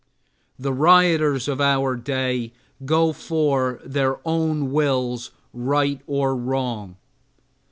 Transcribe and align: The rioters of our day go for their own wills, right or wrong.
The 0.57 0.73
rioters 0.73 1.47
of 1.47 1.61
our 1.61 1.95
day 1.95 2.53
go 2.85 3.13
for 3.13 3.79
their 3.85 4.17
own 4.27 4.71
wills, 4.71 5.29
right 5.53 6.01
or 6.07 6.35
wrong. 6.35 6.95